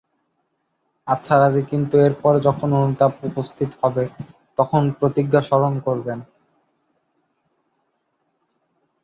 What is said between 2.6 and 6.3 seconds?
অনুতাপ উপস্থিত হবে তখন প্রতিজ্ঞা স্মরণ করবেন।